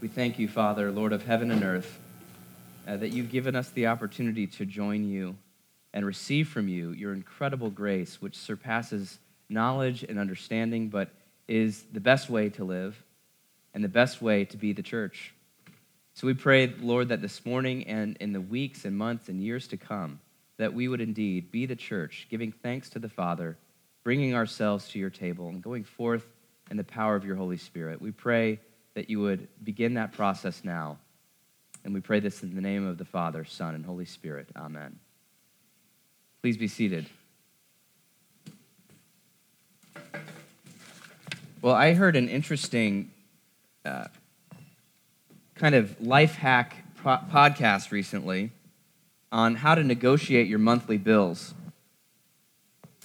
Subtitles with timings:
[0.00, 2.00] We thank you, Father, Lord of heaven and earth,
[2.88, 5.36] uh, that you've given us the opportunity to join you
[5.92, 9.18] and receive from you your incredible grace, which surpasses
[9.50, 11.10] knowledge and understanding, but
[11.48, 13.02] is the best way to live
[13.74, 15.34] and the best way to be the church.
[16.14, 19.68] So we pray, Lord, that this morning and in the weeks and months and years
[19.68, 20.18] to come,
[20.56, 23.58] that we would indeed be the church, giving thanks to the Father,
[24.02, 26.24] bringing ourselves to your table, and going forth
[26.70, 28.00] in the power of your Holy Spirit.
[28.00, 28.60] We pray
[28.94, 30.98] that you would begin that process now.
[31.84, 34.48] And we pray this in the name of the Father, Son, and Holy Spirit.
[34.56, 34.98] Amen.
[36.42, 37.06] Please be seated.
[41.62, 43.10] Well, I heard an interesting
[43.84, 44.06] uh,
[45.54, 48.50] kind of life hack pro- podcast recently
[49.30, 51.54] on how to negotiate your monthly bills.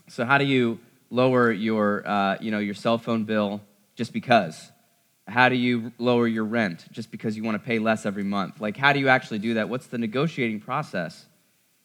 [0.08, 0.80] So, how do you
[1.10, 3.62] lower your, uh, you know, your cell phone bill
[3.96, 4.72] just because?
[5.28, 8.62] How do you lower your rent just because you want to pay less every month?
[8.62, 9.70] Like, how do you actually do that?
[9.70, 11.26] What's the negotiating process?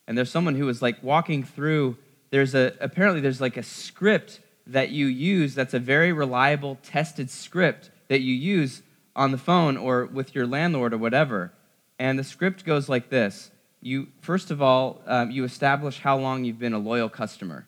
[0.06, 1.97] And there's someone who was like walking through.
[2.31, 7.31] There's a apparently there's like a script that you use that's a very reliable, tested
[7.31, 8.83] script that you use
[9.17, 11.53] on the phone or with your landlord or whatever.
[11.98, 16.45] And the script goes like this you first of all um, you establish how long
[16.45, 17.67] you've been a loyal customer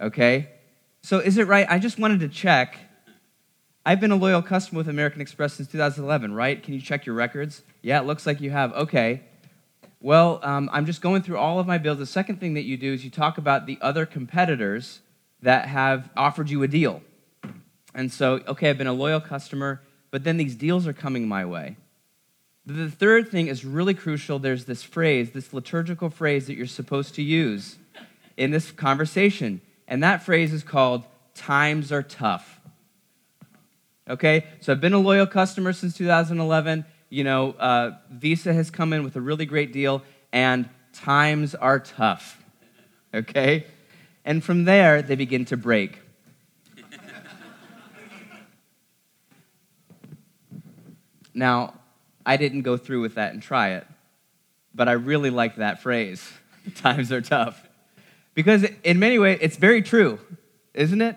[0.00, 0.48] okay
[1.02, 2.78] so is it right i just wanted to check
[3.84, 7.14] i've been a loyal customer with american express since 2011 right can you check your
[7.14, 9.22] records yeah it looks like you have okay
[10.00, 12.76] well um, i'm just going through all of my bills the second thing that you
[12.76, 15.00] do is you talk about the other competitors
[15.42, 17.02] that have offered you a deal
[17.94, 19.80] and so okay i've been a loyal customer
[20.14, 21.76] but then these deals are coming my way.
[22.64, 24.38] The third thing is really crucial.
[24.38, 27.78] There's this phrase, this liturgical phrase that you're supposed to use
[28.36, 29.60] in this conversation.
[29.88, 31.02] And that phrase is called
[31.34, 32.53] times are tough.
[34.08, 34.46] Okay?
[34.60, 36.84] So I've been a loyal customer since 2011.
[37.08, 40.02] You know, uh, Visa has come in with a really great deal,
[40.32, 42.42] and times are tough.
[43.12, 43.66] Okay?
[44.24, 46.00] And from there, they begin to break.
[51.36, 51.74] Now,
[52.24, 53.86] I didn't go through with that and try it,
[54.72, 56.24] but I really like that phrase
[56.76, 57.60] times are tough.
[58.34, 60.20] Because in many ways, it's very true,
[60.74, 61.16] isn't it?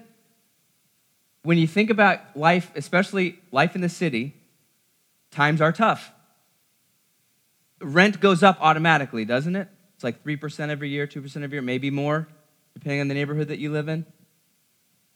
[1.47, 4.35] When you think about life, especially life in the city,
[5.31, 6.11] times are tough.
[7.79, 9.69] Rent goes up automatically, doesn't it?
[9.95, 12.27] It's like 3% every year, 2% every year, maybe more,
[12.73, 14.05] depending on the neighborhood that you live in.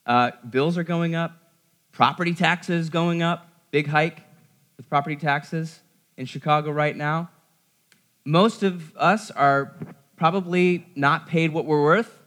[0.05, 1.33] Uh, bills are going up,
[1.91, 4.21] property taxes going up, big hike
[4.77, 5.81] with property taxes
[6.15, 7.29] in Chicago right now.
[8.23, 9.75] Most of us are
[10.15, 12.17] probably not paid what we're worth,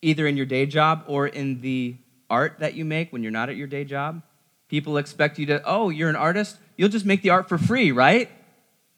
[0.00, 1.96] either in your day job or in the
[2.34, 4.22] art that you make when you're not at your day job.
[4.68, 7.92] People expect you to, oh, you're an artist, you'll just make the art for free,
[7.92, 8.30] right?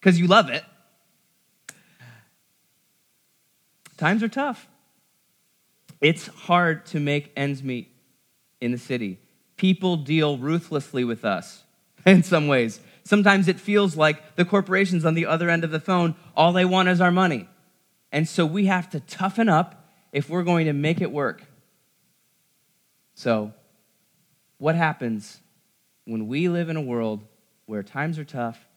[0.00, 0.64] Because you love it.
[3.96, 4.68] Times are tough.
[6.00, 7.90] It's hard to make ends meet
[8.60, 9.18] in the city.
[9.56, 11.64] People deal ruthlessly with us.
[12.06, 12.80] in some ways.
[13.04, 16.64] Sometimes it feels like the corporations on the other end of the phone, all they
[16.64, 17.48] want is our money.
[18.12, 21.42] And so we have to toughen up if we're going to make it work.
[23.16, 23.54] So,
[24.58, 25.40] what happens
[26.04, 27.24] when we live in a world
[27.64, 28.68] where times are tough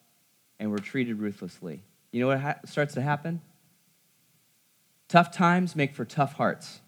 [0.60, 1.84] and we're treated ruthlessly?
[2.12, 3.42] You know what ha- starts to happen?
[5.10, 6.80] Tough times make for tough hearts.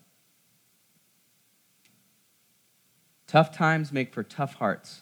[3.27, 5.01] Tough times make for tough hearts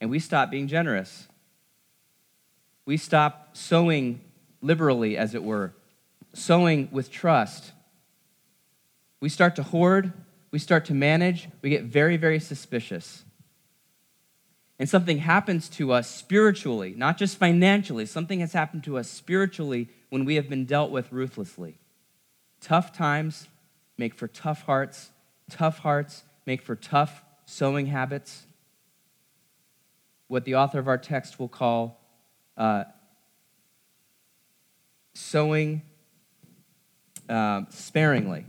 [0.00, 1.28] and we stop being generous.
[2.84, 4.20] We stop sowing
[4.60, 5.72] liberally, as it were,
[6.34, 7.72] sowing with trust.
[9.20, 10.12] We start to hoard,
[10.50, 13.24] we start to manage, we get very, very suspicious.
[14.78, 18.04] And something happens to us spiritually, not just financially.
[18.04, 21.78] Something has happened to us spiritually when we have been dealt with ruthlessly.
[22.60, 23.48] Tough times
[23.96, 25.10] make for tough hearts,
[25.50, 28.46] tough hearts make for tough sowing habits
[30.28, 32.00] what the author of our text will call
[32.56, 32.84] uh,
[35.14, 35.82] sowing
[37.28, 38.44] uh, sparingly.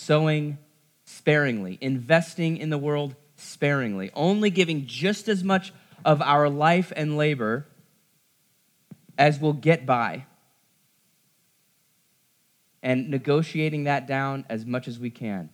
[0.00, 0.58] Sowing
[1.04, 5.72] sparingly, investing in the world sparingly, only giving just as much
[6.04, 7.66] of our life and labor
[9.18, 10.24] as we'll get by,
[12.82, 15.50] and negotiating that down as much as we can.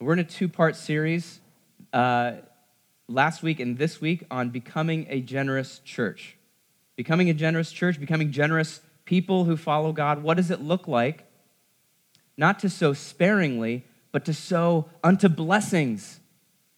[0.00, 1.40] We're in a two part series.
[1.92, 2.32] Uh,
[3.08, 6.36] last week and this week on becoming a generous church.
[6.96, 10.22] Becoming a generous church, becoming generous people who follow God.
[10.22, 11.24] What does it look like?
[12.38, 16.20] Not to sow sparingly, but to sow unto blessings,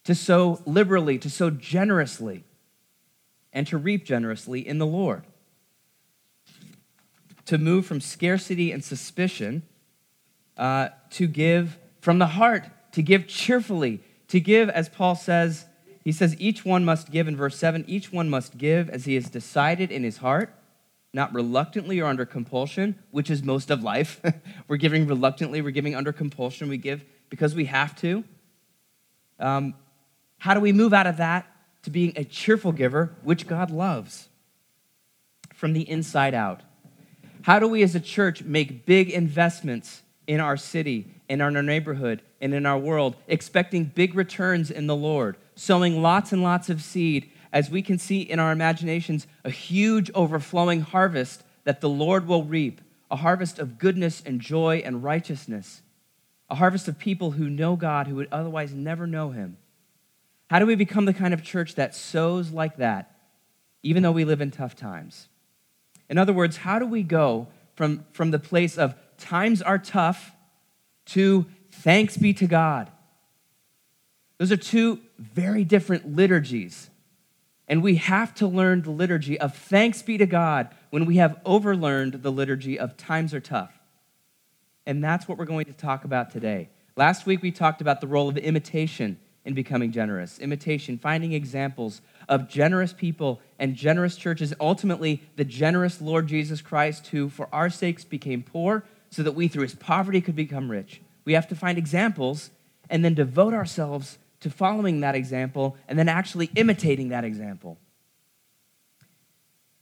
[0.03, 2.43] to sow liberally, to sow generously.
[3.53, 5.25] and to reap generously in the Lord.
[7.47, 9.65] To move from scarcity and suspicion
[10.57, 15.67] uh, to give from the heart, to give cheerfully, to give, as Paul says,
[16.05, 19.17] he says, each one must give in verse 7 each one must give as he
[19.17, 20.55] has decided in his heart,
[21.13, 24.21] not reluctantly or under compulsion, which is most of life.
[24.69, 28.25] we're giving reluctantly, we're giving under compulsion, we give because we have to.
[29.39, 29.75] Um,
[30.39, 31.47] how do we move out of that
[31.83, 34.29] to being a cheerful giver, which God loves?
[35.55, 36.63] From the inside out.
[37.43, 42.23] How do we as a church make big investments in our city, in our neighborhood,
[42.41, 46.83] and in our world, expecting big returns in the Lord, sowing lots and lots of
[46.83, 52.27] seed as we can see in our imaginations a huge overflowing harvest that the Lord
[52.27, 52.81] will reap,
[53.11, 55.83] a harvest of goodness and joy and righteousness,
[56.49, 59.57] a harvest of people who know God who would otherwise never know Him.
[60.49, 63.15] How do we become the kind of church that sows like that,
[63.83, 65.29] even though we live in tough times?
[66.09, 70.33] In other words, how do we go from, from the place of times are tough
[71.07, 72.91] to thanks be to God?
[74.39, 76.90] Those are two very different liturgies.
[77.71, 81.39] And we have to learn the liturgy of thanks be to God when we have
[81.47, 83.73] overlearned the liturgy of times are tough.
[84.87, 86.69] And that's what we're going to talk about today.
[86.97, 90.41] Last week we talked about the role of imitation in becoming generous.
[90.41, 97.07] Imitation, finding examples of generous people and generous churches, ultimately, the generous Lord Jesus Christ,
[97.07, 101.01] who for our sakes became poor so that we through his poverty could become rich.
[101.25, 102.51] We have to find examples
[102.91, 107.79] and then devote ourselves to following that example and then actually imitating that example.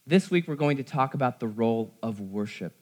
[0.06, 2.74] This week, we're going to talk about the role of worship.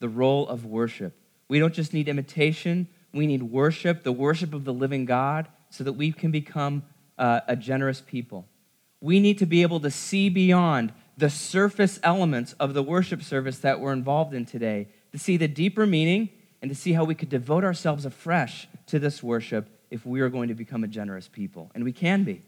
[0.00, 1.16] The role of worship.
[1.48, 5.84] We don't just need imitation, we need worship, the worship of the living God, so
[5.84, 6.82] that we can become
[7.16, 8.48] uh, a generous people.
[9.00, 13.58] We need to be able to see beyond the surface elements of the worship service
[13.58, 16.30] that we're involved in today, to see the deeper meaning
[16.60, 20.28] and to see how we could devote ourselves afresh to this worship if we are
[20.28, 21.70] going to become a generous people.
[21.72, 22.42] And we can be.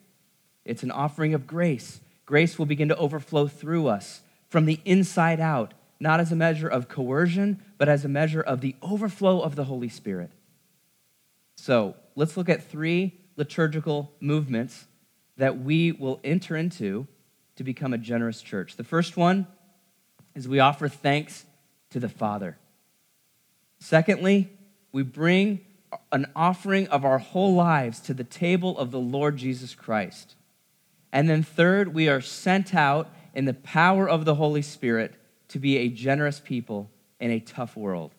[0.65, 2.01] It's an offering of grace.
[2.27, 6.67] Grace will begin to overflow through us from the inside out, not as a measure
[6.67, 10.33] of coercion, but as a measure of the overflow of the Holy Spirit.
[11.55, 14.87] So let's look at three liturgical movements
[15.37, 17.07] that we will enter into
[17.55, 18.75] to become a generous church.
[18.75, 19.47] The first one
[20.35, 21.47] is we offer thanks
[21.91, 22.59] to the Father.
[23.79, 24.51] Secondly,
[24.91, 25.61] we bring
[26.13, 30.35] an offering of our whole lives to the table of the Lord Jesus Christ.
[31.13, 35.15] And then, third, we are sent out in the power of the Holy Spirit
[35.49, 36.91] to be a generous people
[37.21, 38.13] in a tough world.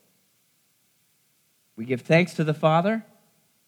[1.75, 3.05] We give thanks to the Father,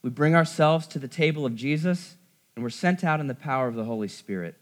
[0.01, 2.15] we bring ourselves to the table of Jesus,
[2.55, 4.55] and we're sent out in the power of the Holy Spirit.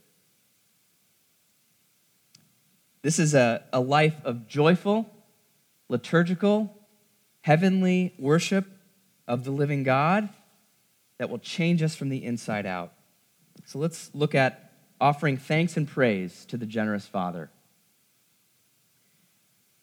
[3.03, 5.09] This is a, a life of joyful,
[5.87, 6.75] liturgical,
[7.41, 8.65] heavenly worship
[9.27, 10.29] of the living God
[11.17, 12.93] that will change us from the inside out.
[13.65, 14.71] So let's look at
[15.01, 17.49] offering thanks and praise to the generous Father.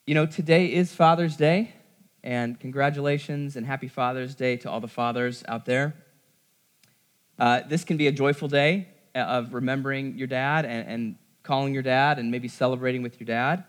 [0.06, 1.74] You know, today is Father's Day,
[2.22, 5.94] and congratulations and happy Father's Day to all the fathers out there.
[7.38, 11.82] Uh, this can be a joyful day of remembering your dad and, and calling your
[11.82, 13.64] dad and maybe celebrating with your dad.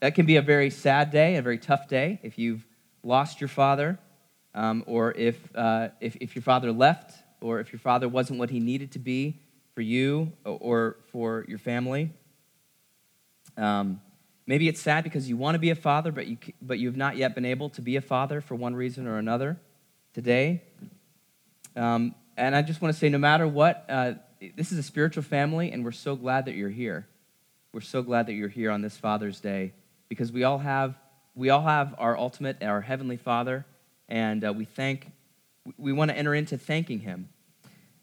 [0.00, 2.64] That can be a very sad day, a very tough day if you've
[3.02, 3.98] lost your father
[4.54, 8.50] um, or if, uh, if, if your father left, or if your father wasn't what
[8.50, 9.40] he needed to be
[9.74, 12.12] for you or for your family.
[13.56, 14.00] Um,
[14.46, 16.96] maybe it's sad because you want to be a father, but you, but you have
[16.96, 19.58] not yet been able to be a father for one reason or another
[20.12, 20.62] today.
[21.76, 24.14] Um, and I just want to say no matter what, uh,
[24.56, 27.06] this is a spiritual family, and we're so glad that you're here.
[27.72, 29.72] We're so glad that you're here on this Father's Day
[30.08, 30.98] because we all have,
[31.34, 33.64] we all have our ultimate, our Heavenly Father
[34.10, 35.10] and uh, we thank,
[35.78, 37.28] we want to enter into thanking Him.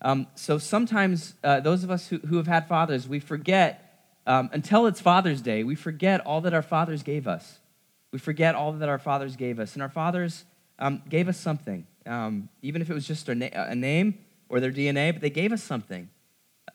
[0.01, 3.83] Um, so sometimes uh, those of us who, who have had fathers, we forget,
[4.25, 7.59] um, until it's Father's Day, we forget all that our fathers gave us.
[8.11, 9.73] We forget all that our fathers gave us.
[9.73, 10.45] And our fathers
[10.79, 14.59] um, gave us something, um, even if it was just a, na- a, name or
[14.59, 16.09] their DNA, but they gave us something.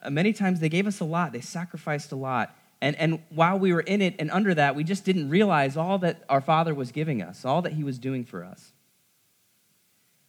[0.02, 2.54] Uh, many times they gave us a lot, they sacrificed a lot.
[2.80, 5.98] And, and while we were in it and under that, we just didn't realize all
[5.98, 8.72] that our Father was giving us, all that He was doing for us.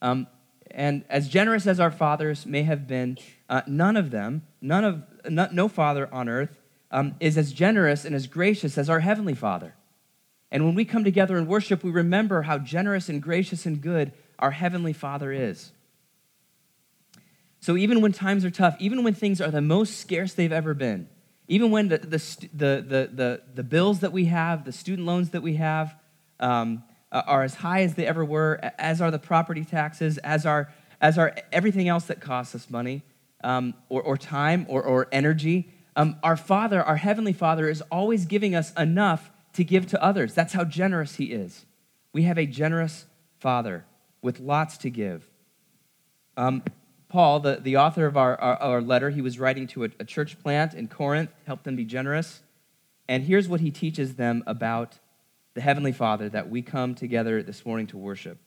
[0.03, 0.27] Um,
[0.69, 3.17] and as generous as our fathers may have been,
[3.49, 6.59] uh, none of them, none of, no, no father on earth,
[6.91, 9.73] um, is as generous and as gracious as our Heavenly Father.
[10.51, 14.11] And when we come together in worship, we remember how generous and gracious and good
[14.37, 15.71] our Heavenly Father is.
[17.59, 20.73] So even when times are tough, even when things are the most scarce they've ever
[20.73, 21.07] been,
[21.47, 22.17] Even when the, the,
[22.53, 25.95] the, the, the, the bills that we have, the student loans that we have,
[26.39, 26.83] um,
[27.13, 31.17] are as high as they ever were, as are the property taxes, as are, as
[31.17, 33.03] are everything else that costs us money,
[33.43, 35.71] um, or, or time, or, or energy.
[35.95, 40.33] Um, our Father, our Heavenly Father, is always giving us enough to give to others.
[40.33, 41.65] That's how generous He is.
[42.13, 43.05] We have a generous
[43.39, 43.85] Father
[44.21, 45.27] with lots to give.
[46.35, 46.63] Um,
[47.09, 50.03] Paul, the, the author of our, our, our, letter, he was writing to a, a
[50.03, 52.41] church plant in Corinth, help them be generous.
[53.07, 54.97] And here's what he teaches them about
[55.53, 58.39] the Heavenly Father that we come together this morning to worship.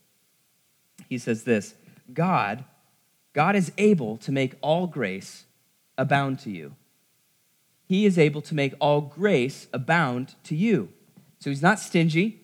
[1.08, 1.74] He says this
[2.12, 2.64] God,
[3.32, 5.44] God is able to make all grace
[5.98, 6.74] abound to you.
[7.86, 10.88] He is able to make all grace abound to you.
[11.38, 12.40] So he's not stingy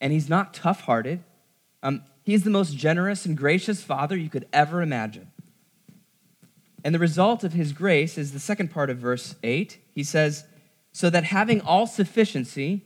[0.00, 1.24] and he's not tough hearted.
[1.82, 5.30] Um, he's the most generous and gracious Father you could ever imagine.
[6.84, 9.78] And the result of his grace is the second part of verse 8.
[9.94, 10.44] He says,
[10.92, 12.82] So that having all sufficiency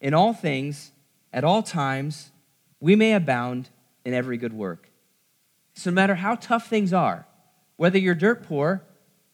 [0.00, 0.92] in all things,
[1.32, 2.30] at all times,
[2.80, 3.70] we may abound
[4.04, 4.90] in every good work.
[5.74, 7.26] So, no matter how tough things are,
[7.76, 8.82] whether you're dirt poor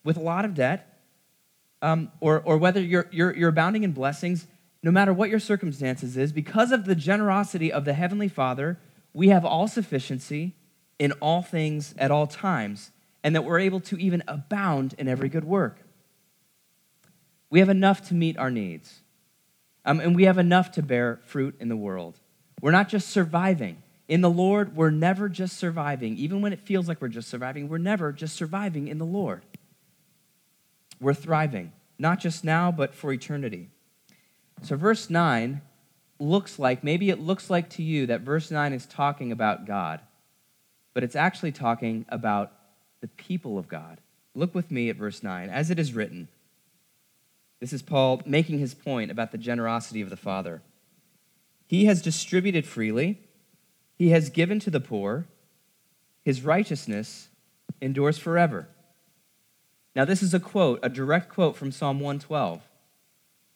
[0.02, 1.00] with a lot of debt,
[1.80, 4.46] um, or, or whether you're, you're, you're abounding in blessings,
[4.82, 8.78] no matter what your circumstances is, because of the generosity of the Heavenly Father,
[9.12, 10.54] we have all sufficiency
[10.98, 12.90] in all things at all times,
[13.22, 15.78] and that we're able to even abound in every good work.
[17.48, 19.00] We have enough to meet our needs.
[19.84, 22.18] Um, and we have enough to bear fruit in the world.
[22.60, 23.82] We're not just surviving.
[24.08, 26.16] In the Lord, we're never just surviving.
[26.16, 29.42] Even when it feels like we're just surviving, we're never just surviving in the Lord.
[31.00, 33.68] We're thriving, not just now, but for eternity.
[34.62, 35.60] So, verse 9
[36.18, 40.00] looks like, maybe it looks like to you that verse 9 is talking about God,
[40.92, 42.52] but it's actually talking about
[43.00, 44.00] the people of God.
[44.34, 45.50] Look with me at verse 9.
[45.50, 46.28] As it is written,
[47.60, 50.62] this is Paul making his point about the generosity of the Father.
[51.66, 53.20] He has distributed freely,
[53.96, 55.26] he has given to the poor,
[56.24, 57.28] his righteousness
[57.80, 58.68] endures forever.
[59.94, 62.62] Now, this is a quote, a direct quote from Psalm 112.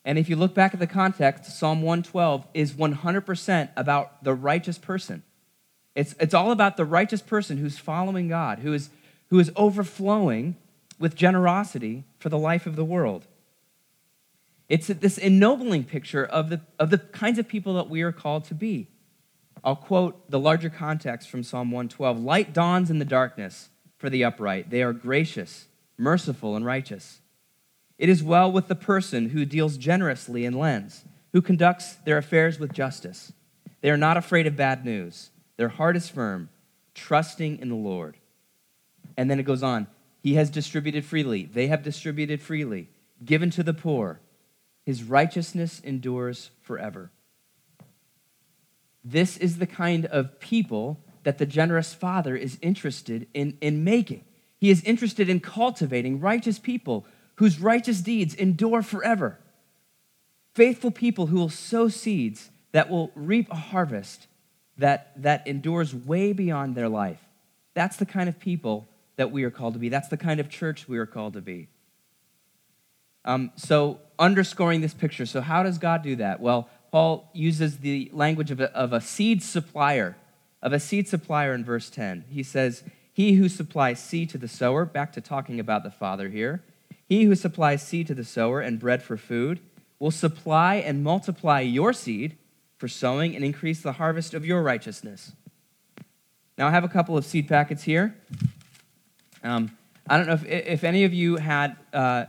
[0.04, 4.78] And if you look back at the context, Psalm 112 is 100% about the righteous
[4.78, 5.22] person.
[5.94, 8.90] It's, it's all about the righteous person who's following God, who is,
[9.30, 10.56] who is overflowing
[10.98, 13.26] with generosity for the life of the world.
[14.68, 18.44] It's this ennobling picture of the, of the kinds of people that we are called
[18.44, 18.88] to be.
[19.64, 24.24] I'll quote the larger context from Psalm 112 Light dawns in the darkness for the
[24.24, 24.70] upright.
[24.70, 27.20] They are gracious, merciful, and righteous.
[27.98, 32.58] It is well with the person who deals generously and lends, who conducts their affairs
[32.58, 33.32] with justice.
[33.80, 35.30] They are not afraid of bad news.
[35.56, 36.50] Their heart is firm,
[36.94, 38.16] trusting in the Lord.
[39.16, 39.88] And then it goes on
[40.22, 41.44] He has distributed freely.
[41.44, 42.90] They have distributed freely,
[43.24, 44.20] given to the poor
[44.88, 47.10] his righteousness endures forever.
[49.04, 54.24] This is the kind of people that the generous Father is interested in, in making.
[54.56, 57.04] He is interested in cultivating righteous people
[57.34, 59.38] whose righteous deeds endure forever.
[60.54, 64.26] Faithful people who will sow seeds that will reap a harvest
[64.78, 67.20] that, that endures way beyond their life.
[67.74, 69.90] That's the kind of people that we are called to be.
[69.90, 71.68] That's the kind of church we are called to be.
[73.28, 75.26] Um, so, underscoring this picture.
[75.26, 76.40] So, how does God do that?
[76.40, 80.16] Well, Paul uses the language of a, of a seed supplier,
[80.62, 82.24] of a seed supplier in verse 10.
[82.30, 82.82] He says,
[83.12, 86.64] He who supplies seed to the sower, back to talking about the Father here,
[87.06, 89.60] he who supplies seed to the sower and bread for food
[89.98, 92.38] will supply and multiply your seed
[92.78, 95.32] for sowing and increase the harvest of your righteousness.
[96.56, 98.16] Now, I have a couple of seed packets here.
[99.44, 99.76] Um,
[100.08, 102.24] I don't know if, if any of you had uh,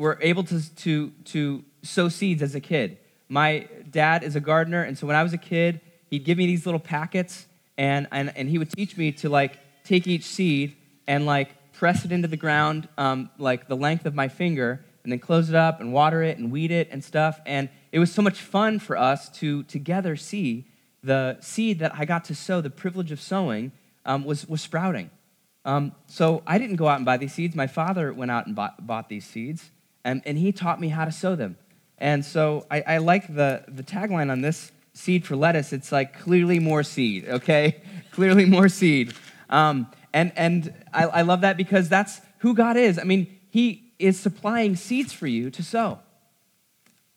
[0.00, 2.96] were able to, to, to sow seeds as a kid.
[3.28, 6.46] My dad is a gardener, and so when I was a kid, he'd give me
[6.46, 10.74] these little packets, and, and, and he would teach me to like take each seed
[11.06, 15.12] and like press it into the ground um, like the length of my finger, and
[15.12, 17.38] then close it up and water it and weed it and stuff.
[17.44, 20.66] And it was so much fun for us to together see
[21.02, 23.72] the seed that I got to sow, the privilege of sowing,
[24.06, 25.10] um, was, was sprouting.
[25.66, 27.54] Um, so I didn't go out and buy these seeds.
[27.54, 29.70] My father went out and bought, bought these seeds
[30.04, 31.56] and, and he taught me how to sow them.
[31.98, 35.72] And so I, I like the, the tagline on this seed for lettuce.
[35.72, 37.82] It's like clearly more seed, okay?
[38.10, 39.14] clearly more seed.
[39.48, 42.98] Um, and and I, I love that because that's who God is.
[42.98, 46.00] I mean, He is supplying seeds for you to sow.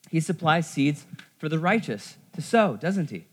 [0.10, 1.06] He supplies seeds
[1.38, 3.26] for the righteous to sow, doesn't He?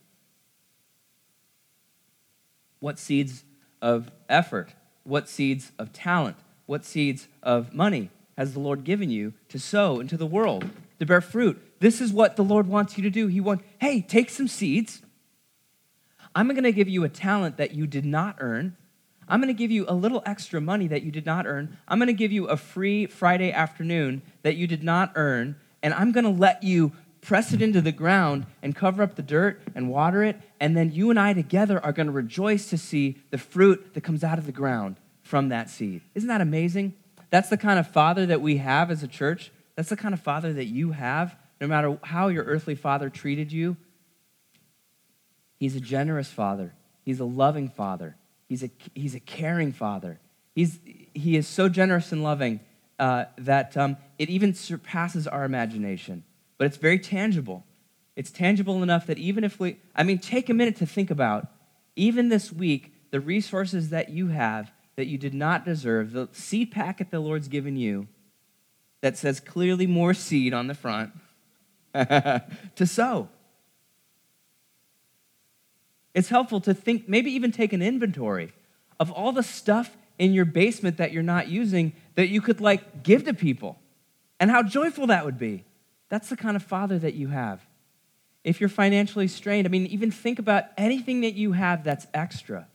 [2.78, 3.44] What seeds
[3.82, 4.70] of effort?
[5.04, 6.36] What seeds of talent?
[6.66, 8.10] What seeds of money?
[8.40, 11.60] Has the Lord given you to sow into the world, to bear fruit.
[11.78, 13.26] This is what the Lord wants you to do.
[13.26, 15.02] He wants, hey, take some seeds.
[16.34, 18.78] I'm going to give you a talent that you did not earn.
[19.28, 21.76] I'm going to give you a little extra money that you did not earn.
[21.86, 25.56] I'm going to give you a free Friday afternoon that you did not earn.
[25.82, 29.22] And I'm going to let you press it into the ground and cover up the
[29.22, 30.40] dirt and water it.
[30.58, 34.00] And then you and I together are going to rejoice to see the fruit that
[34.00, 36.00] comes out of the ground from that seed.
[36.14, 36.94] Isn't that amazing?
[37.30, 39.50] That's the kind of father that we have as a church.
[39.76, 43.52] That's the kind of father that you have, no matter how your earthly father treated
[43.52, 43.76] you.
[45.58, 48.16] He's a generous father, he's a loving father,
[48.48, 50.18] he's a, he's a caring father.
[50.54, 50.80] He's,
[51.14, 52.60] he is so generous and loving
[52.98, 56.24] uh, that um, it even surpasses our imagination.
[56.58, 57.64] But it's very tangible.
[58.16, 61.46] It's tangible enough that even if we, I mean, take a minute to think about,
[61.96, 66.70] even this week, the resources that you have that you did not deserve, the seed
[66.70, 68.08] packet the Lord's given you
[69.00, 71.12] that says clearly more seed on the front
[71.94, 73.28] to sow.
[76.14, 78.52] It's helpful to think, maybe even take an inventory
[78.98, 83.02] of all the stuff in your basement that you're not using that you could like
[83.02, 83.78] give to people
[84.38, 85.64] and how joyful that would be.
[86.08, 87.64] That's the kind of father that you have.
[88.42, 92.66] If you're financially strained, I mean, even think about anything that you have that's extra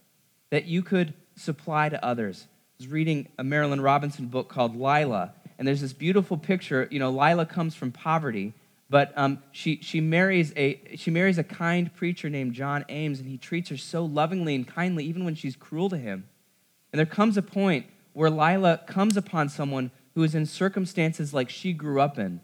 [0.50, 2.48] that you could supply to others.
[2.48, 6.88] I was reading a Marilynne Robinson book called Lila, and there's this beautiful picture.
[6.92, 8.54] You know, Lila comes from poverty,
[8.90, 13.30] but um, she, she, marries a, she marries a kind preacher named John Ames, and
[13.30, 16.28] he treats her so lovingly and kindly, even when she's cruel to him.
[16.92, 21.50] And there comes a point where Lila comes upon someone who is in circumstances like
[21.50, 22.40] she grew up in.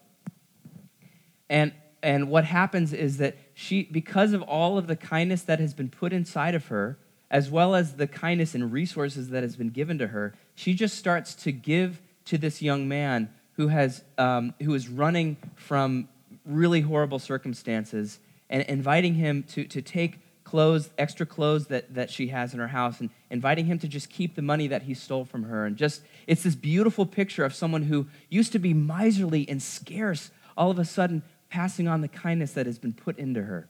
[1.50, 5.74] And, and what happens is that she, because of all of the kindness that has
[5.74, 6.98] been put inside of her,
[7.32, 10.98] as well as the kindness and resources that has been given to her, she just
[10.98, 16.10] starts to give to this young man who, has, um, who is running from
[16.46, 18.20] really horrible circumstances
[18.50, 22.68] and inviting him to, to take clothes, extra clothes that, that she has in her
[22.68, 25.66] house, and inviting him to just keep the money that he stole from her.
[25.66, 30.32] And just, it's this beautiful picture of someone who used to be miserly and scarce,
[30.58, 33.70] all of a sudden passing on the kindness that has been put into her.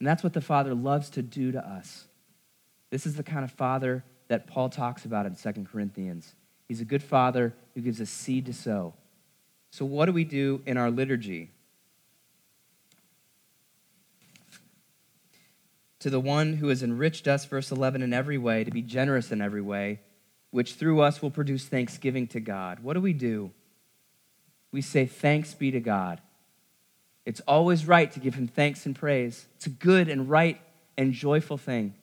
[0.00, 2.08] And that's what the Father loves to do to us.
[2.90, 6.34] This is the kind of father that Paul talks about in 2 Corinthians.
[6.68, 8.94] He's a good father who gives us seed to sow.
[9.70, 11.50] So, what do we do in our liturgy?
[16.00, 19.30] To the one who has enriched us, verse 11, in every way, to be generous
[19.30, 20.00] in every way,
[20.50, 22.80] which through us will produce thanksgiving to God.
[22.80, 23.50] What do we do?
[24.72, 26.20] We say, Thanks be to God.
[27.26, 29.46] It's always right to give him thanks and praise.
[29.56, 30.60] It's a good and right
[30.96, 31.94] and joyful thing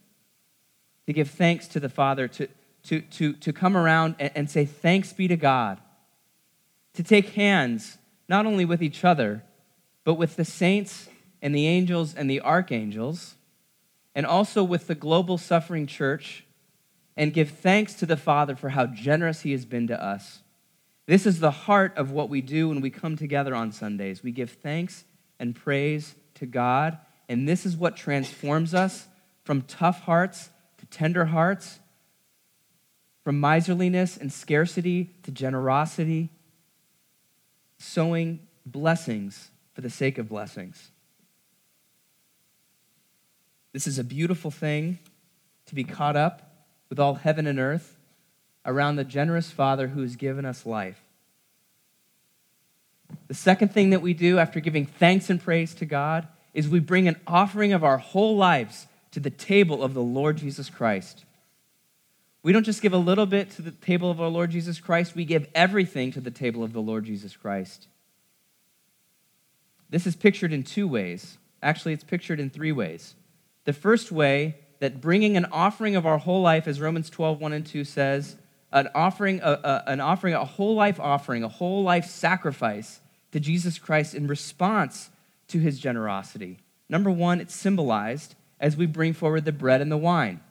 [1.08, 2.48] to give thanks to the Father, to,
[2.84, 5.80] to, to, to come around and, and say, Thanks be to God.
[6.94, 9.44] To take hands, not only with each other,
[10.04, 11.10] but with the saints
[11.42, 13.36] and the angels and the archangels,
[14.14, 16.44] and also with the global suffering church,
[17.16, 20.42] and give thanks to the Father for how generous He has been to us.
[21.06, 24.24] This is the heart of what we do when we come together on Sundays.
[24.24, 25.06] We give thanks
[25.40, 26.98] and praise to God,
[27.30, 29.08] and this is what transforms us
[29.44, 30.50] from tough hearts
[30.90, 31.80] tender hearts,
[33.24, 36.30] from miserliness and scarcity to generosity,
[37.78, 40.92] sowing blessings for the sake of blessings.
[43.74, 45.00] This is a beautiful thing
[45.66, 46.54] to be caught up
[46.90, 47.98] with all heaven and earth
[48.66, 51.02] around the generous Father who has given us life.
[53.28, 56.80] The second thing that we do after giving thanks and praise to God is we
[56.80, 61.26] bring an offering of our whole lives to the table of the Lord Jesus Christ.
[62.44, 65.16] We don't just give a little bit to the table of our Lord Jesus Christ,
[65.16, 67.88] we give everything to the table of the Lord Jesus Christ.
[69.90, 71.38] This is pictured in two ways.
[71.62, 73.16] Actually, it's pictured in three ways.
[73.66, 77.54] The first way, that bringing an offering of our whole life, as Romans 12, 1
[77.54, 78.38] and 2 says,
[78.72, 83.40] an offering, a, a, an offering, a whole life offering, a whole life sacrifice to
[83.40, 85.10] Jesus Christ in response
[85.48, 86.60] to his generosity.
[86.90, 90.42] Number one, it's symbolized as we bring forward the bread and the wine.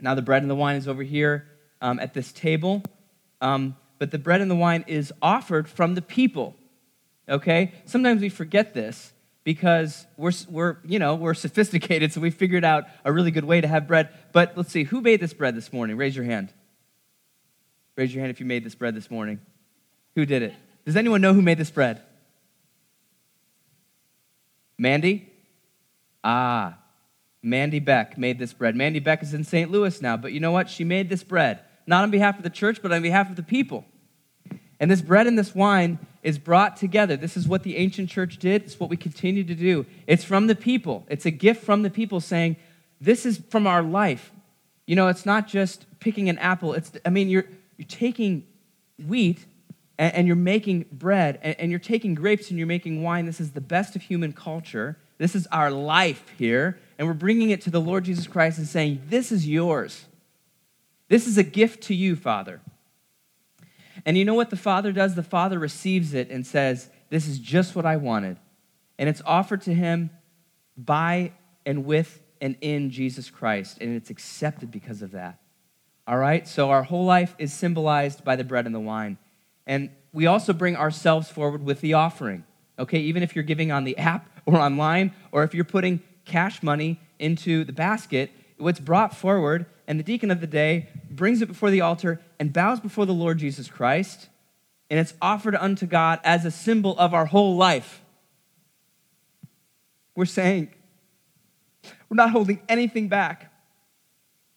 [0.00, 1.46] Now, the bread and the wine is over here
[1.80, 2.82] um, at this table,
[3.40, 6.56] um, but the bread and the wine is offered from the people.
[7.28, 7.72] Okay?
[7.84, 9.12] Sometimes we forget this
[9.44, 13.60] because we're, we're, you know, we're sophisticated, so we figured out a really good way
[13.60, 14.08] to have bread.
[14.32, 15.96] But let's see, who made this bread this morning?
[15.96, 16.52] Raise your hand.
[17.96, 19.40] Raise your hand if you made this bread this morning.
[20.14, 20.54] Who did it?
[20.84, 22.00] Does anyone know who made this bread?
[24.78, 25.30] Mandy?
[26.24, 26.78] Ah,
[27.42, 28.76] Mandy Beck made this bread.
[28.76, 29.70] Mandy Beck is in St.
[29.70, 30.68] Louis now, but you know what?
[30.68, 33.42] She made this bread, not on behalf of the church, but on behalf of the
[33.42, 33.84] people.
[34.78, 37.16] And this bread and this wine is brought together.
[37.16, 38.62] This is what the ancient church did.
[38.62, 39.86] It's what we continue to do.
[40.06, 41.04] It's from the people.
[41.08, 42.56] It's a gift from the people saying,
[43.00, 44.32] This is from our life.
[44.86, 46.72] You know, it's not just picking an apple.
[46.72, 47.44] It's, I mean, you're,
[47.76, 48.46] you're taking
[49.06, 49.44] wheat
[49.98, 53.26] and, and you're making bread and, and you're taking grapes and you're making wine.
[53.26, 54.96] This is the best of human culture.
[55.18, 56.78] This is our life here.
[57.00, 60.04] And we're bringing it to the Lord Jesus Christ and saying, This is yours.
[61.08, 62.60] This is a gift to you, Father.
[64.04, 65.14] And you know what the Father does?
[65.14, 68.36] The Father receives it and says, This is just what I wanted.
[68.98, 70.10] And it's offered to him
[70.76, 71.32] by
[71.64, 73.78] and with and in Jesus Christ.
[73.80, 75.40] And it's accepted because of that.
[76.06, 76.46] All right?
[76.46, 79.16] So our whole life is symbolized by the bread and the wine.
[79.66, 82.44] And we also bring ourselves forward with the offering.
[82.78, 82.98] Okay?
[82.98, 87.00] Even if you're giving on the app or online, or if you're putting cash money
[87.18, 91.70] into the basket, what's brought forward, and the deacon of the day brings it before
[91.70, 94.28] the altar and bows before the Lord Jesus Christ,
[94.88, 98.02] and it's offered unto God as a symbol of our whole life.
[100.14, 100.70] We're saying,
[102.08, 103.52] we're not holding anything back.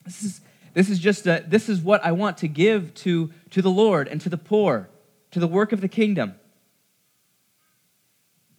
[0.04, 0.42] This is,
[0.74, 4.08] this is just a, this is what I want to give to, to the Lord
[4.08, 4.90] and to the poor,
[5.32, 6.36] to the work of the kingdom.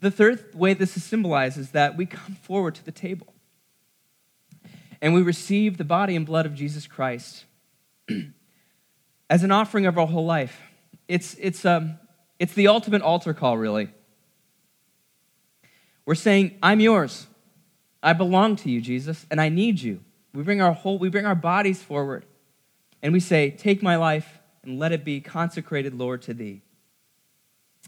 [0.05, 3.33] The third way this is symbolized is that we come forward to the table
[5.01, 7.47] and we receive the body and blood of Jesus Christ
[9.31, 10.61] as an offering of our whole life.
[11.09, 11.99] It's, it's, um,
[12.38, 13.88] it's the ultimate altar call, really.
[16.05, 17.27] We're saying, I'm yours.
[18.03, 20.01] I belong to you, Jesus, and I need you.
[20.35, 22.27] We bring our whole, we bring our bodies forward,
[23.01, 26.61] and we say, Take my life and let it be consecrated, Lord, to thee.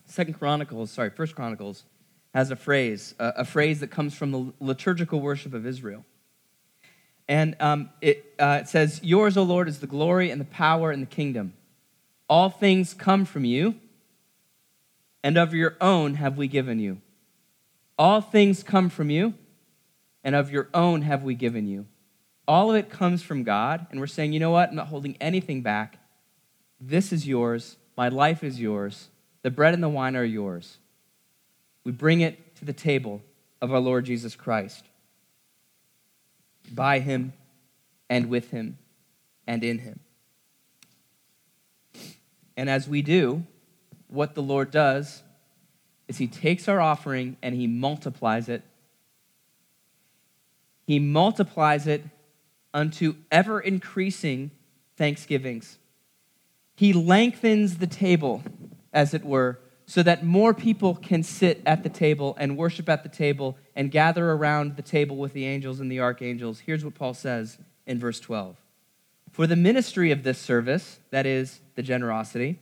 [0.06, 1.84] Second Chronicles, sorry, First Chronicles
[2.36, 6.04] has a phrase, a, a phrase that comes from the liturgical worship of Israel.
[7.26, 10.90] And um, it, uh, it says, Yours, O Lord, is the glory and the power
[10.90, 11.54] and the kingdom.
[12.28, 13.76] All things come from you,
[15.22, 17.00] and of your own have we given you.
[17.98, 19.32] All things come from you,
[20.22, 21.86] and of your own have we given you.
[22.46, 24.68] All of it comes from God, and we're saying, you know what?
[24.68, 25.98] I'm not holding anything back.
[26.78, 27.78] This is yours.
[27.96, 29.08] My life is yours.
[29.40, 30.76] The bread and the wine are yours.
[31.86, 33.22] We bring it to the table
[33.62, 34.84] of our Lord Jesus Christ
[36.72, 37.32] by him
[38.10, 38.78] and with him
[39.46, 40.00] and in him.
[42.56, 43.44] And as we do,
[44.08, 45.22] what the Lord does
[46.08, 48.64] is he takes our offering and he multiplies it.
[50.88, 52.02] He multiplies it
[52.74, 54.50] unto ever increasing
[54.96, 55.78] thanksgivings.
[56.74, 58.42] He lengthens the table,
[58.92, 63.04] as it were, so that more people can sit at the table and worship at
[63.04, 66.60] the table and gather around the table with the angels and the archangels.
[66.60, 68.56] Here's what Paul says in verse 12
[69.30, 72.58] For the ministry of this service, that is, the generosity,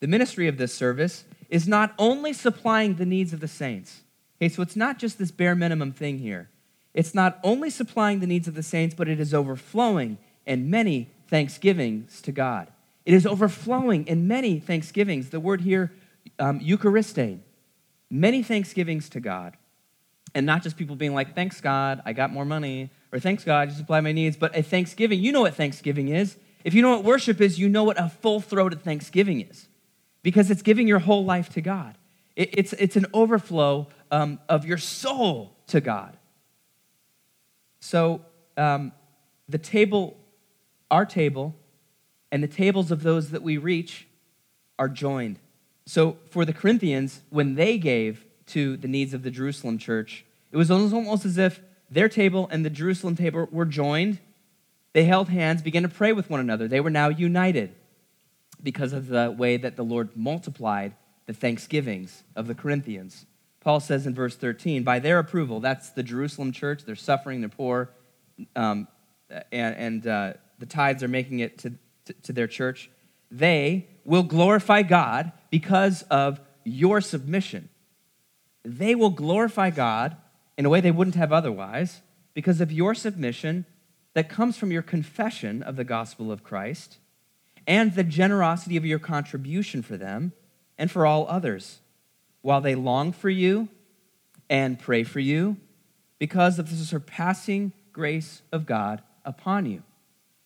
[0.00, 4.02] the ministry of this service is not only supplying the needs of the saints.
[4.36, 6.50] Okay, so it's not just this bare minimum thing here.
[6.92, 11.08] It's not only supplying the needs of the saints, but it is overflowing in many
[11.28, 12.68] thanksgivings to God.
[13.04, 15.30] It is overflowing in many thanksgivings.
[15.30, 15.92] The word here
[16.38, 17.40] um, Euchariste,
[18.10, 19.56] many thanksgivings to God.
[20.34, 23.70] And not just people being like, thanks God, I got more money, or thanks God,
[23.70, 25.20] you supply my needs, but a thanksgiving.
[25.20, 26.36] You know what thanksgiving is.
[26.64, 29.68] If you know what worship is, you know what a full throated thanksgiving is
[30.22, 31.96] because it's giving your whole life to God.
[32.36, 36.16] It, it's, it's an overflow um, of your soul to God.
[37.80, 38.22] So
[38.56, 38.92] um,
[39.48, 40.16] the table,
[40.90, 41.54] our table,
[42.30, 44.06] and the tables of those that we reach
[44.78, 45.38] are joined.
[45.88, 50.58] So for the Corinthians, when they gave to the needs of the Jerusalem church, it
[50.58, 54.18] was almost as if their table and the Jerusalem table were joined.
[54.92, 56.68] They held hands, began to pray with one another.
[56.68, 57.74] They were now united
[58.62, 60.92] because of the way that the Lord multiplied
[61.24, 63.24] the thanksgivings of the Corinthians.
[63.60, 67.48] Paul says in verse 13, by their approval, that's the Jerusalem church, they're suffering, they're
[67.48, 67.88] poor,
[68.54, 68.88] um,
[69.50, 71.72] and, and uh, the tithes are making it to,
[72.04, 72.90] to, to their church.
[73.30, 77.68] They will glorify God because of your submission.
[78.64, 80.16] They will glorify God
[80.56, 82.00] in a way they wouldn't have otherwise
[82.32, 83.66] because of your submission
[84.14, 86.96] that comes from your confession of the gospel of Christ
[87.66, 90.32] and the generosity of your contribution for them
[90.78, 91.80] and for all others,
[92.40, 93.68] while they long for you
[94.48, 95.58] and pray for you
[96.18, 99.82] because of the surpassing grace of God upon you.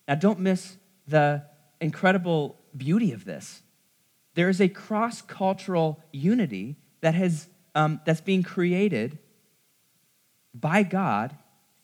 [0.05, 0.75] Now, don't miss
[1.07, 1.43] the
[1.79, 3.61] incredible beauty of this.
[4.35, 9.19] There is a cross cultural unity that has, um, that's being created
[10.53, 11.35] by God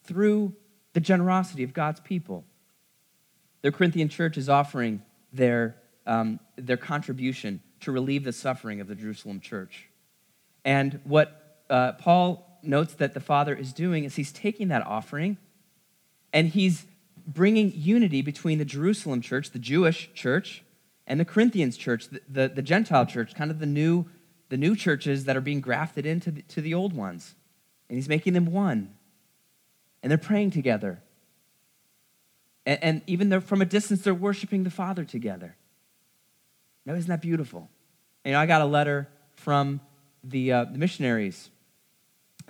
[0.04, 0.54] through
[0.94, 2.44] the generosity of God's people.
[3.62, 5.76] The Corinthian church is offering their,
[6.08, 9.90] um, their contribution to relieve the suffering of the Jerusalem church.
[10.66, 15.38] And what uh, Paul notes that the Father is doing is he's taking that offering
[16.34, 16.86] and he's
[17.26, 20.64] bringing unity between the Jerusalem church, the Jewish church,
[21.10, 24.06] and the Corinthians church, the, the, the Gentile church, kind of the new,
[24.50, 27.34] the new churches that are being grafted into the, to the old ones.
[27.90, 28.94] And he's making them one.
[30.04, 31.02] And they're praying together.
[32.68, 35.56] And, and even from a distance, they're worshiping the Father together.
[36.86, 37.70] Now, isn't that beautiful?
[38.24, 39.82] And, you know, I got a letter from
[40.24, 41.50] the, uh, the missionaries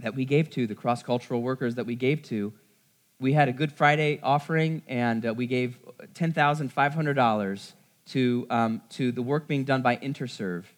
[0.02, 2.54] that we gave to, the cross cultural workers that we gave to.
[3.22, 5.78] We had a Good Friday offering, and uh, we gave
[6.14, 7.74] $10,500
[8.10, 10.72] to, um, to the work being done by Interserve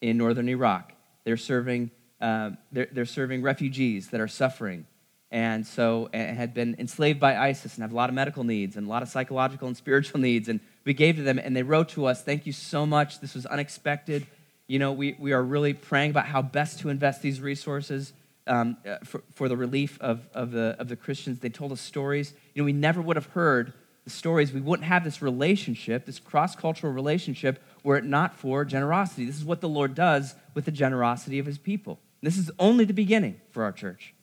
[0.00, 0.92] in northern Iraq.
[1.24, 4.86] They're serving, uh, they're, they're serving refugees that are suffering
[5.30, 8.76] and so and had been enslaved by ISIS and have a lot of medical needs
[8.76, 10.48] and a lot of psychological and spiritual needs.
[10.48, 13.20] And we gave to them, and they wrote to us, Thank you so much.
[13.20, 14.26] This was unexpected.
[14.66, 18.12] You know, we, we are really praying about how best to invest these resources
[18.46, 21.40] um, uh, for, for the relief of, of, the, of the Christians.
[21.40, 22.32] They told us stories.
[22.54, 23.74] You know, we never would have heard
[24.08, 24.52] the stories.
[24.52, 29.26] We wouldn't have this relationship, this cross cultural relationship, were it not for generosity.
[29.26, 32.00] This is what the Lord does with the generosity of his people.
[32.22, 34.14] This is only the beginning for our church.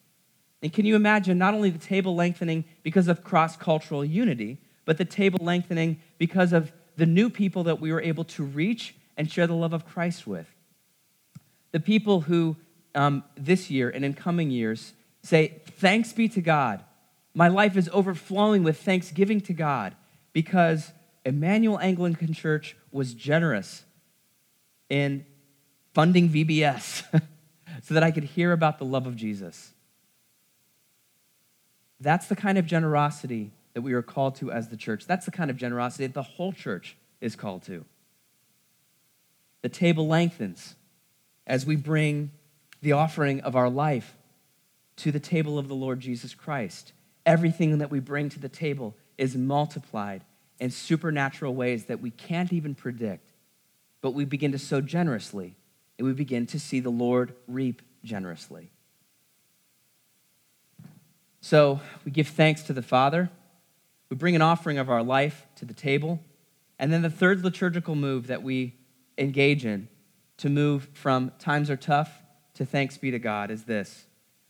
[0.61, 4.97] And can you imagine not only the table lengthening because of cross cultural unity, but
[4.97, 9.31] the table lengthening because of the new people that we were able to reach and
[9.31, 10.47] share the love of Christ with?
[11.71, 12.55] The people who
[12.95, 16.83] um, this year and in coming years say, Thanks be to God.
[17.35, 19.93] My life is overflowing with thanksgiving to God
[20.31, 20.93] because
[21.25, 23.83] Immanuel Anglican Church was generous
[24.89, 25.25] in
[25.93, 27.03] funding VBS
[27.83, 29.73] so that I could hear about the love of Jesus.
[31.99, 35.05] That's the kind of generosity that we are called to as the church.
[35.05, 37.83] That's the kind of generosity that the whole church is called to.
[39.61, 40.75] The table lengthens
[41.45, 42.31] as we bring
[42.81, 44.15] the offering of our life
[44.97, 46.93] to the table of the Lord Jesus Christ.
[47.25, 50.23] Everything that we bring to the table is multiplied
[50.59, 53.31] in supernatural ways that we can't even predict.
[54.01, 55.55] But we begin to sow generously,
[55.97, 58.69] and we begin to see the Lord reap generously.
[61.41, 63.29] So we give thanks to the Father.
[64.09, 66.19] We bring an offering of our life to the table.
[66.77, 68.75] And then the third liturgical move that we
[69.17, 69.87] engage in
[70.37, 72.21] to move from times are tough
[72.55, 74.05] to thanks be to God is this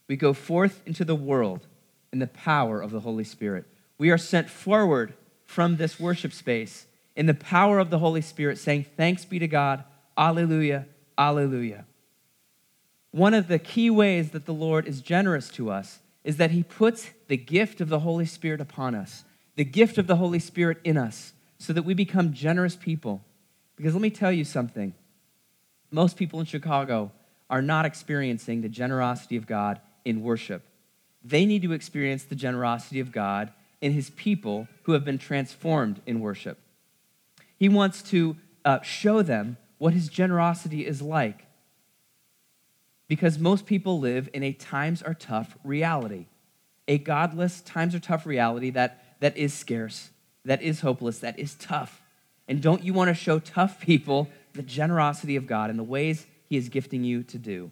[0.08, 1.68] we go forth into the world
[2.12, 3.66] in the power of the Holy Spirit.
[3.98, 5.14] We are sent forward
[5.46, 9.48] from this worship space in the power of the Holy Spirit, saying, Thanks be to
[9.48, 9.84] God.
[10.18, 10.86] Alleluia.
[11.18, 11.86] Alleluia.
[13.12, 16.64] One of the key ways that the Lord is generous to us is that he
[16.64, 19.24] puts the gift of the Holy Spirit upon us,
[19.56, 23.22] the gift of the Holy Spirit in us, so that we become generous people.
[23.78, 24.94] Because let me tell you something
[25.92, 27.12] most people in Chicago
[27.50, 30.64] are not experiencing the generosity of God in worship.
[31.26, 36.00] They need to experience the generosity of God in his people who have been transformed
[36.06, 36.60] in worship.
[37.58, 41.46] He wants to uh, show them what his generosity is like
[43.08, 46.28] because most people live in a times are tough reality,
[46.88, 50.10] a godless, times are tough reality that, that is scarce,
[50.44, 52.02] that is hopeless, that is tough.
[52.48, 56.28] And don't you want to show tough people the generosity of God and the ways
[56.48, 57.72] He is gifting you to do?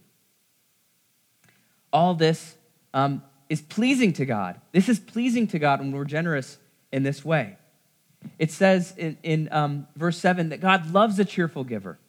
[1.92, 2.56] All this
[2.94, 4.60] um, is pleasing to God.
[4.72, 6.58] This is pleasing to God when we're generous
[6.92, 7.56] in this way.
[8.40, 12.00] It says in, in um, verse 7 that God loves a cheerful giver,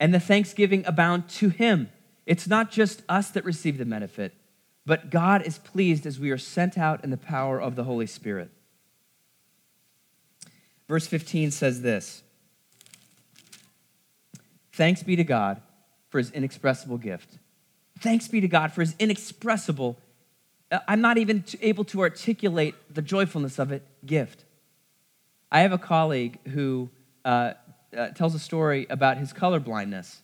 [0.00, 1.88] and the thanksgiving abound to Him.
[2.26, 4.34] It's not just us that receive the benefit,
[4.84, 8.08] but God is pleased as we are sent out in the power of the Holy
[8.08, 8.50] Spirit.
[10.88, 12.24] Verse 15 says this
[14.72, 15.62] Thanks be to God
[16.10, 17.38] for his inexpressible gift.
[18.00, 19.96] Thanks be to God for his inexpressible,
[20.88, 24.44] I'm not even able to articulate the joyfulness of it, gift.
[25.50, 26.88] I have a colleague who
[27.24, 27.52] uh,
[27.96, 30.22] uh, tells a story about his color blindness.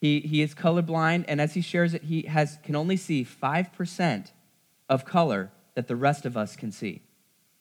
[0.00, 4.30] He, he is colorblind, and as he shares it, he has, can only see 5%
[4.88, 7.02] of color that the rest of us can see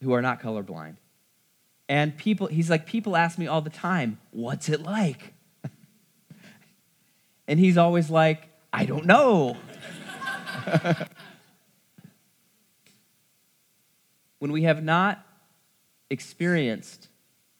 [0.01, 0.95] who are not colorblind.
[1.87, 5.33] And people, he's like, people ask me all the time, what's it like?
[7.47, 9.57] and he's always like, I don't know.
[14.41, 15.23] when we have not
[16.09, 17.09] experienced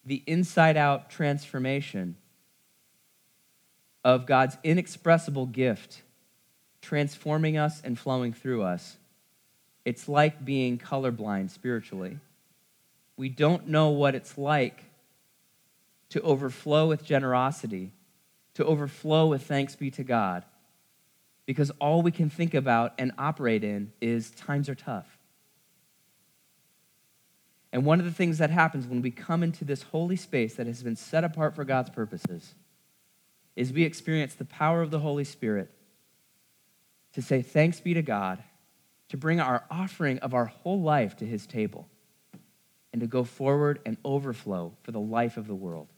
[0.04, 2.16] the inside out transformation
[4.02, 6.02] of God's inexpressible gift
[6.80, 8.96] transforming us and flowing through us,
[9.84, 12.18] it's like being colorblind spiritually.
[13.16, 14.82] We don't know what it's like
[16.08, 17.92] to overflow with generosity
[18.54, 20.44] to overflow with thanks be to God
[21.46, 25.11] because all we can think about and operate in is times are tough.
[27.72, 30.66] And one of the things that happens when we come into this holy space that
[30.66, 32.54] has been set apart for God's purposes
[33.56, 35.70] is we experience the power of the Holy Spirit
[37.14, 38.42] to say thanks be to God,
[39.08, 41.88] to bring our offering of our whole life to his table,
[42.92, 45.88] and to go forward and overflow for the life of the world.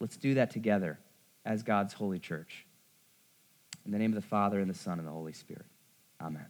[0.00, 0.98] Let's do that together
[1.44, 2.66] as God's holy church.
[3.84, 5.66] In the name of the Father, and the Son, and the Holy Spirit.
[6.20, 6.46] Amen.